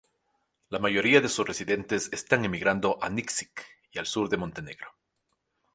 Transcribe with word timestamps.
La 0.69 0.79
mayoría 0.79 1.21
de 1.21 1.29
sus 1.29 1.45
residentes 1.45 2.09
están 2.11 2.43
emigrando 2.43 2.97
a 3.03 3.07
Nikšić 3.07 3.51
y 3.91 3.99
al 3.99 4.07
sur 4.07 4.29
de 4.29 4.37
Montenegro. 4.37 4.95